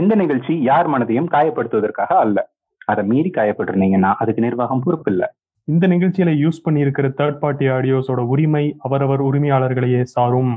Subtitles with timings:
[0.00, 2.38] இந்த நிகழ்ச்சி யார் மனதையும் காயப்படுத்துவதற்காக அல்ல.
[2.84, 5.24] அதை மீறி காயப்பட்டிருந்தீங்கன்னா அதுக்கு நிர்வாகம் பொறுப்பு இல்ல.
[5.64, 10.52] இந்த நிகழ்ச்சியில யூஸ் பண்ணியிருக்கிற தேர்ட் பார்ட்டி ஆடியோஸோட உரிமை அவரவர் உரிமையாளர்களையே சாரும்.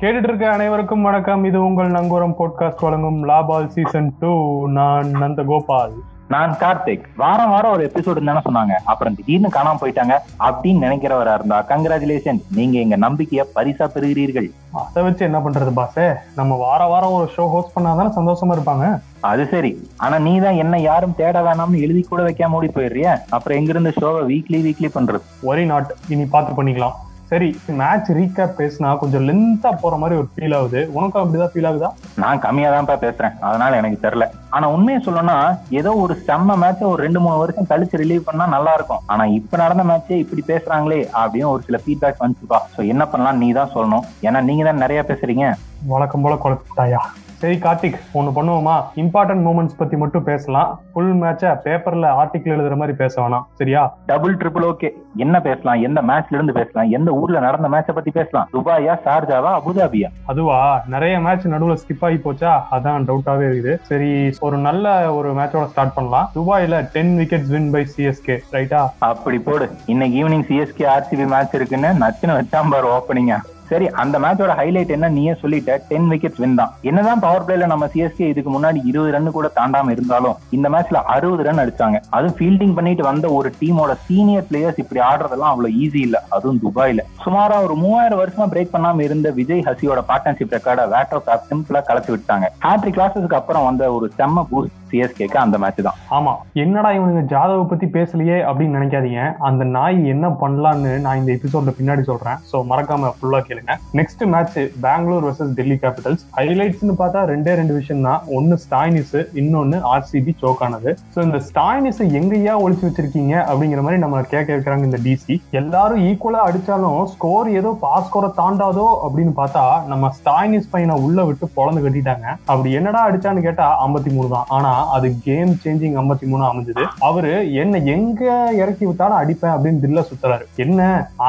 [0.00, 1.44] கேட்டுட்டு இருக்க அனைவருக்கும் வணக்கம்.
[1.44, 4.34] இது உங்கள் நங்கூரம் போட்காஸ்ட் வழங்கும் லாபால் சீசன் டூ
[4.68, 5.96] நான் நந்த கோபால்
[6.28, 7.04] நான் கார்த்திக்.
[7.16, 8.72] வாரம் வாரம் ஒரு எபிசோடு தானே சொன்னாங்க.
[8.84, 10.14] அப்புறம் திடீர்னு காணாம போயிட்டாங்க.
[10.40, 14.50] அப்படின்னு நினைக்கிறவரா இருந்தா கங்க்ராச்சுலேஷன் நீங்க எங்க நம்பிக்கைய பரிசா பெறுகிறீர்கள்.
[14.72, 16.14] அதை வச்சு என்ன பண்றது பாசே?
[16.36, 19.00] நம்ம வார வாரம் ஒரு ஷோ ஹோஸ்ட் பண்ணாதானே சந்தோஷமா இருப்பாங்க.
[19.20, 19.90] அது சரி.
[19.96, 23.20] ஆனா நீ தான் என்ன யாரும் தேட வேணாம்னு எழுதி கூட வைக்காம ஓடி போயிடுறிய?
[23.28, 25.20] அப்புறம் எங்க இருந்து ஷோவை வீக்லி வீக்லி பண்றது?
[25.42, 26.92] ஒரே நாட் இனி பார்த்து பண்ணிக்கலாம்.
[27.30, 30.80] சரி மேட்ச் ரீகேப் பேசினா கொஞ்சம் லென்த்தா போற மாதிரி ஒரு ஃபீல் ஆகுது.
[30.92, 31.90] உனக்கும் அப்படிதான் ஃபீல் ஆகுதா?
[32.22, 33.34] நான் கம்மியா தான்ப்பா பேசுறேன்.
[33.40, 34.26] அதனால எனக்கு தெரியல.
[34.50, 38.74] ஆனா உண்மையை சொல்லணும்னா ஏதோ ஒரு செம்ம மேட்ச ஒரு ரெண்டு மூணு வருஷம் கழிச்சு ரிலீவ் பண்ணா நல்லா
[38.74, 39.04] இருக்கும்.
[39.06, 42.60] ஆனா இப்ப நடந்த மேட்சே இப்படி பேசுறாங்களே அப்படின்னு ஒரு சில ஃபீட்பேக் வந்துச்சுப்பா.
[42.76, 44.06] சோ என்ன பண்ணலாம் நீ தான் சொல்லணும்.
[44.22, 45.52] ஏன்னா நீங்க தான் நிறைய பேசுறீங்க.
[45.86, 47.02] வழக்கம் போல குழப்பிட்டாயா?
[47.38, 48.76] சரி கார்த்திக் ஒண்ணு பண்ணுவோமா?
[48.96, 50.80] இம்பார்ட்டன்ட் மூமெண்ட்ஸ் பத்தி மட்டும் பேசலாம்.
[50.92, 53.42] ஃபுல் மேட்ச பேப்பர்ல ஆர்டிக்கல் எழுதுற மாதிரி பேச வேணாம்.
[53.54, 53.96] சரியா?
[54.06, 55.82] டபுள் ட்ரிபிள் ஓகே என்ன பேசலாம்?
[55.82, 56.90] எந்த மேட்ச்ல இருந்து பேசலாம்?
[56.90, 58.48] எந்த ஊர்ல நடந்த மேட்ச பத்தி பேசலாம்?
[58.52, 60.08] துபாயா ஷார்ஜாவா அபுதாபியா?
[60.26, 60.82] அதுவா?
[60.86, 62.52] நிறைய மேட்ச் நடுவுல ஸ்கிப் ஆகி போச்சா?
[62.70, 63.78] அதான் டவுட்டாவே இருக்குது.
[63.82, 66.30] சரி ஒரு நல்ல ஒரு மேட்சோட ஸ்டார்ட் பண்ணலாம்.
[66.34, 69.70] துபாயில ten wickets win by CSK ரைட்டா அப்படி போடு.
[69.86, 73.36] இன்னைக்கு ஈவினிங் சிஎஸ்கே ஆர்சிபி மேட்ச் இருக்குன்னு நச்சுன்னு வச்சாம்பாரு ஓப்பனிங்க
[73.68, 75.08] சரி அந்த மேட்சோட ஹைலைட் என்ன?
[75.08, 75.76] நீயே சொல்லிட்ட.
[75.88, 76.72] டென் விக்கெட்ஸ் வின் தான்.
[76.82, 81.42] என்னதான் பவர் பிளேல நம்ம சிஎஸ்கே இதுக்கு முன்னாடி இருபது ரன் கூட தாண்டாம இருந்தாலும் இந்த மேட்ச்ல அறுபது
[81.42, 81.98] ரன் அடிச்சாங்க.
[82.10, 86.24] அதுவும் ஃபீல்டிங் பண்ணிட்டு வந்த ஒரு டீமோட சீனியர் பிளேயர்ஸ் இப்படி ஆடுறதெல்லாம் அவ்வளவு ஈஸி இல்ல.
[86.28, 87.00] அதுவும் துபாயில.
[87.26, 91.82] சுமாரா ஒரு மூவாயிரம் வருஷமா பிரேக் பண்ணாம இருந்த விஜய் ஹசியோட பார்ட்னர்ஷிப் ரெக்கார்டை வேட் ஆஃப் ஆப் சிம்பிளா
[91.90, 92.48] கலச்சு விட்டாங்க.
[92.64, 95.98] ஹேட்ரி கிளாஸஸ்க்கு அப்புறம் வந்த ஒரு செம்ம பூஸ்ட் சிஎஸ்கேக்கு அந்த மேட்ச் தான்.
[96.10, 96.32] ஆமா.
[96.52, 99.36] என்னடா இவனுங்க ஜாதவ பத்தி பேசலையே அப்படின்னு நினைக்காதீங்க.
[99.38, 102.38] அந்த நாய் என்ன பண்ணலான்னு நான் இந்த எபிசோட்ல பின்னாடி சொல்றேன்.
[102.52, 103.76] சோ மறக்காம ஃபுல்லா கேளுங்க.
[103.98, 109.78] Next match Bangalore versus Delhi Capitals ஹைலைட்ஸ்னு பார்த்தா ரெண்டே ரெண்டு விஷயம் தான் ஒன்னு ஸ்டாய்னிஸ் இன்னொன்னு
[109.92, 115.00] ஆர்சிபி சோக் ஆனது சோ இந்த ஸ்டாய்னிஸ் எங்கேயா ஒழிச்சு வச்சிருக்கீங்க அப்படிங்கிற மாதிரி நம்ம கேட்க இருக்கிறாங்க இந்த
[115.06, 121.18] டிசி எல்லாரும் ஈக்குவலா அடிச்சாலும் ஸ்கோர் ஏதோ பாஸ் ஸ்கோரை தாண்டாதோ அப்படின்னு பார்த்தா நம்ம ஸ்டாய்னிஸ் பையனை உள்ள
[121.28, 122.26] விட்டு பொழந்து கட்டிட்டாங்க.
[122.52, 124.46] அப்படி என்னடா அடிச்சான்னு கேட்டா ஐம்பத்தி மூணு தான்.
[124.56, 126.84] ஆனா அது கேம் சேஞ்சிங் ஐம்பத்தி மூணு அமைஞ்சது.
[127.08, 128.22] அவரு என்ன எங்க
[128.62, 130.44] இறக்கி விட்டாலும் அடிப்பேன் அப்படின்னு தில்ல சுத்துறாரு.
[130.64, 130.80] என்ன?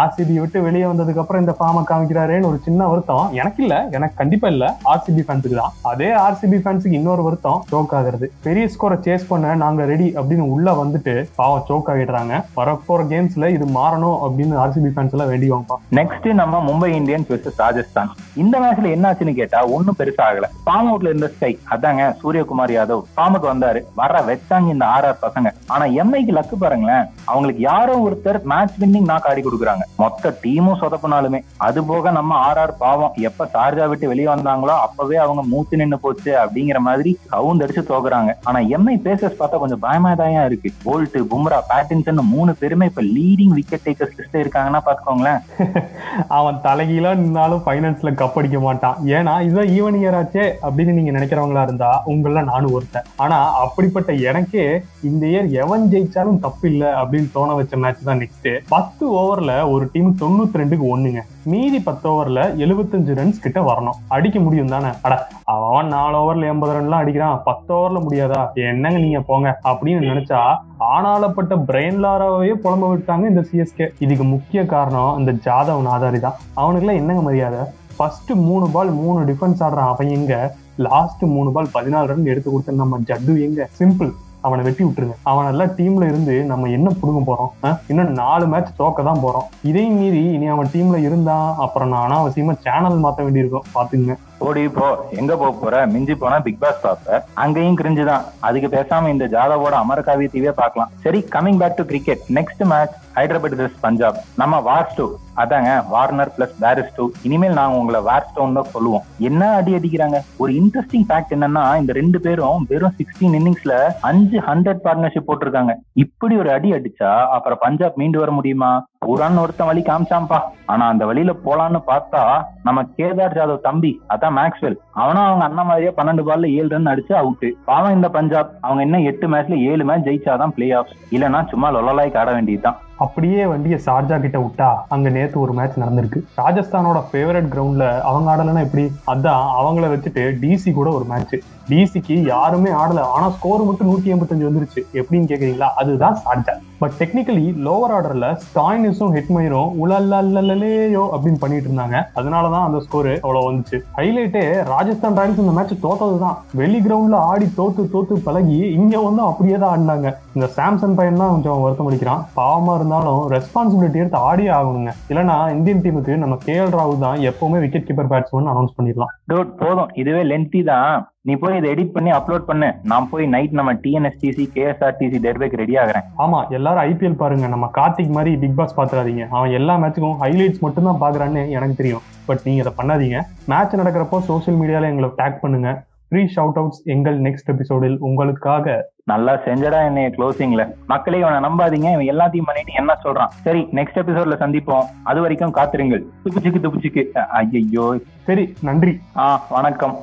[0.01, 3.29] ஆர்சிபி விட்டு வெளியே வந்ததுக்கு அப்புறம் இந்த ஃபார்மை காமிக்கிற காமிக்கிறாரேன்னு ஒரு சின்ன வருத்தம்.
[3.31, 4.65] எனக்கு இல்ல எனக்கு கண்டிப்பா இல்ல.
[4.91, 5.73] ஆர்சிபி ஃபேன்ஸுக்கு தான்.
[5.81, 8.27] அதே ஆர்சிபி ஃபேன்ஸுக்கு இன்னொரு வருத்தம் சோக் ஆகுறது.
[8.47, 12.43] பெரிய ஸ்கோரை சேஸ் பண்ண நாங்க ரெடி அப்படின்னு உள்ள வந்துட்டு பாவம் சோக் ஆகிடுறாங்க.
[12.59, 18.11] வரப்போற கேம்ஸ்ல இது மாறணும் அப்படின்னு ஆர்சிபி ஃபேன்ஸ் எல்லாம் வேண்டிவாங்கப்பா நெக்ஸ்ட் நம்ம மும்பை இந்தியன்ஸ் வெர்சஸ் ராஜஸ்தான்.
[18.35, 20.47] இந்த மேட்ச்ல என்ன ஆச்சுன்னு கேட்டா ஒண்ணும் பெருசா ஆகல.
[20.65, 23.81] ஃபார்ம் அவுட்ல இருந்த ஸ்கை அதாங்க சூரியகுமார் யாதவ் ஃபார்முக்கு வந்தாரு.
[23.95, 25.47] வர வச்சாங்க இந்த ஆர் ஆர் பசங்க.
[25.67, 27.05] ஆனா எம்ஐக்கு லக்கு பாருங்களேன்.
[27.25, 29.83] அவங்களுக்கு யாரோ ஒருத்தர் மேட்ச் வின்னிங் நாக் ஆடி கொடுக்குறாங்க.
[29.97, 31.39] மொத்த டீமும் சொதப்பினாலுமே.
[31.57, 33.13] அது போக நம்ம ஆர் ஆர் பாவம்.
[33.29, 38.33] எப்ப சார்ஜா விட்டு வெளியே வந்தாங்களோ அப்பவே அவங்க மூச்சு நின்னு போச்சு அப்படிங்கிற மாதிரி கவுந்து அடிச்சு தோக்குறாங்க.
[38.49, 40.71] ஆனா எம்ஐ பேசஸ் பார்த்தா கொஞ்சம் பயமாதாயா இருக்கு.
[40.85, 45.41] போல்ட் பும்ரா பேட்டின்சன் மூணு பேருமே இப்ப லீடிங் விக்கெட் டேக்கர்ஸ் லிஸ்ட் இருக்காங்கன்னா பாத்துக்கோங்களேன்
[46.37, 48.97] அவன் தலைகீழா நின்னாலும் பைனான்ஸ்ல கப் அடிக்க மாட்டான்.
[49.17, 53.07] ஏன்னா இதுதான் ஈவன் இயர் ஆச்சே அப்படின்னு நீங்க நினைக்கிறவங்களா இருந்தா உங்கள நானும் ஒருத்தன்.
[53.23, 54.65] ஆனா அப்படிப்பட்ட எனக்கே
[55.09, 59.85] இந்த இயர் எவன் ஜெயிச்சாலும் தப்பு இல்ல அப்படின்னு தோண வச்ச மேட்ச் தான் நெக்ஸ்ட் பத்து ஓவர்ல ஒரு
[59.93, 61.21] டீம் தொண்ணூத்தி ரெண்டுக்கு ஒண்ணுங்க.
[61.51, 63.97] மீதி பத்து பத்து ஓவர்ல எழுபத்தஞ்சு ரன்ஸ் கிட்ட வரணும்.
[64.07, 64.87] அடிக்க முடியும் தானே?
[65.01, 67.41] அட அவன் நாலு ஓவர்ல எண்பது ரன்லாம் அடிக்கிறான்.
[67.43, 68.53] பத்து ஓவர்ல முடியாதா?
[68.53, 70.39] என்னங்க நீங்க போங்க அப்படின்னு நினைச்சா
[70.79, 76.37] ஆனாலப்பட்ட பிரெயின் லாராவே புலம்ப விட்டாங்க இந்த சிஎஸ்கே இதுக்கு முக்கிய காரணம் இந்த ஜாதவ் ஆதாரி தான்.
[76.55, 77.59] அவனுக்குலாம் என்னங்க மரியாதை?
[77.97, 79.93] ஃபர்ஸ்ட் மூணு பால் மூணு டிஃபென்ஸ் ஆடுறான்.
[79.93, 80.55] அவன் எங்க?
[80.77, 83.69] லாஸ்ட் மூணு பால் பதினாலு ரன் எடுத்து கொடுத்த நம்ம ஜட்டு எங்க?
[83.79, 84.11] சிம்பிள்
[84.41, 85.15] அவனை வெட்டி விட்டுருங்க.
[85.23, 87.75] அவனெல்லாம் டீம்ல இருந்து நம்ம என்ன புடுங்க போறோம்?
[87.87, 89.47] இன்னும் நாலு மேட்ச் தோக்க தான் போறோம்.
[89.63, 93.69] இதையும் மீறி இனி அவன் டீம்ல இருந்தான் அப்புறம் நான் அனாவசியமா சேனல் மாத்த வேண்டியிருக்கும்.
[93.75, 94.15] பாத்துங்க
[94.47, 94.87] ஓடி போ.
[95.11, 95.87] எங்க போக போற?
[95.87, 97.21] மிஞ்சி போனா பிக் பாஸ் பாப்ப.
[97.33, 102.63] அங்கேயும் கிரிஞ்சுதான் அதுக்கு பேசாம இந்த ஜாதவோட அமரகாவி தீவே பார்க்கலாம் சரி coming back to cricket next
[102.71, 105.05] match Hyderabad versus Punjab நம்ம வார் டூ
[105.35, 109.03] அதாங்க வார்னர் பிளஸ் பேரிஸ் டூ இனிமேல் நாங்க உங்களை வார் ஸ்டோன் தான் சொல்லுவோம்.
[109.19, 110.17] என்ன அடி அடிக்கிறாங்க?
[110.37, 115.73] ஒரு இன்ட்ரெஸ்டிங் ஃபேக்ட் என்னன்னா இந்த ரெண்டு பேரும் வெறும் சிக்ஸ்டீன் இன்னிங்ஸ்ல அஞ்சு ஹண்ட்ரட் பார்ட்னர்ஷிப் போட்டிருக்காங்க.
[115.93, 118.71] இப்படி ஒரு அடி அடிச்சா அப்புறம் பஞ்சாப் மீண்டு வர முடியுமா?
[119.09, 124.77] புறான்னு ஒருத்தன் வழி காமிச்சாம்பா ஆனா அந்த வழியில போலான்னு பார்த்தா நம்ம கேதார் ஜாதவ் தம்பி அதான் மேக்ஸ்வெல்.
[124.93, 128.51] அவனும் அவங்க அண்ணன் மாதிரியே பன்னெண்டு பால்ல ஏழு ரன் அடிச்சு அவுட் பாவம் இந்த பஞ்சாப்.
[128.61, 132.79] அவங்க என்ன எட்டு மேட்ச்ல ஏழு மேட்ச் ஜெயிச்சாதான் பிளே ஆஃப் இல்லைன்னா சும்மா லொலலாய்க்கு ஆட வேண்டியதுதான்.
[132.99, 136.23] அப்படியே வண்டியை சார்ஜா கிட்ட விட்டா அங்க நேத்து ஒரு மேட்ச் நடந்திருக்கு.
[136.37, 138.91] ராஜஸ்தானோட ஃபேவரட் கிரவுண்ட்ல அவங்க ஆடலன்னா எப்படி?
[139.07, 141.35] அதான் அவங்கள வச்சுட்டு டிசி கூட ஒரு மேட்ச்
[141.69, 142.99] டிசிக்கு யாருமே ஆடல.
[142.99, 144.81] ஆனா ஸ்கோர் மட்டும் நூத்தி எண்பத்தஞ்சு வந்துருச்சு.
[144.93, 145.67] எப்படின்னு கேக்குறீங்களா?
[145.75, 146.51] அதுதான் சார்ஜா.
[146.79, 152.03] பட் டெக்னிக்கலி லோவர் ஆர்டர்ல ஸ்டாயினிஸும் ஹெட்மயரும் உலல்லலேயோ அப்படின்னு பண்ணிட்டு இருந்தாங்க.
[152.15, 153.79] அதனாலதான் அந்த ஸ்கோர் அவ்வளவு வந்துச்சு.
[153.97, 156.37] ஹைலைட்டே ராஜஸ்தான் ராயல்ஸ் இந்த மேட்ச் தோத்ததுதான்.
[156.53, 160.15] வெளி கிரவுண்ட்ல ஆடி தோத்து தோத்து பழகி இங்க வந்து அப்படியே தான் ஆடினாங்க.
[160.33, 164.91] இந்த சாம்சங் பையன் தான் கொஞ்சம் வருத்தம் அடிக்கிறான் பாவமா இருந்தாலும் ரெஸ்பான்சிபிலிட்டி எடுத்து ஆடியே ஆகணுங்க.
[165.11, 169.11] இல்லைன்னா இந்தியன் டீமுக்கு நம்ம கே எல் ராகுல் தான் எப்பவுமே விக்கெட் கீப்பர் பேட்ஸ்மேன் அனௌன்ஸ் பண்ணிடலாம்.
[169.31, 169.89] டூட் போதும்.
[170.01, 171.07] இதுவே லென்த்தி தான்.
[171.27, 172.67] நீ போய் இதை எடிட் பண்ணி அப்லோட் பண்ணு.
[172.91, 176.05] நான் போய் நைட் நம்ம டிஎன்எஸ்டிசி கேஎஸ்ஆர்டிசி டெர்பேக்கு ரெடி ஆகுறேன்.
[176.23, 177.47] ஆமா எல்லாரும் ஐபிஎல் பாருங்க.
[177.53, 179.25] நம்ம கார்த்திக் மாதிரி பிக் பாஸ் பாத்துறாதீங்க.
[179.37, 182.05] அவன் எல்லா மேட்சுக்கும் ஹைலைட்ஸ் மட்டும் தான் பாக்குறான்னு எனக்கு தெரியும்.
[182.29, 183.19] பட் நீங்க அதை பண்ணாதீங்க.
[183.53, 185.69] மேட்ச் நடக்கிறப்போ சோஷியல் மீடியால எங்களை டேக் பண்ணுங்க.
[186.11, 188.75] ஃப்ரீ ஷவுட் அவுட்ஸ் எங்கள் நெக்ஸ்ட் எபிசோடில் உங்களுக்காக.
[189.11, 191.89] நல்லா செஞ்சடா என்னைய க்ளோசிங்ல மக்களே இவனை நம்பாதீங்க.
[191.95, 193.33] இவன் எல்லாத்தையும் பண்ணிட்டு என்ன சொல்றான்?
[193.45, 194.87] சரி நெக்ஸ்ட் எபிசோட்ல சந்திப்போம்.
[195.03, 196.05] அது வரைக்கும் காத்திருங்கள்.
[196.23, 197.03] துப்புச்சிக்கு துப்புச்சிக்கு.
[197.11, 198.99] ஐயோ சரி நன்றி.
[199.17, 199.95] ஆ வணக்கம்.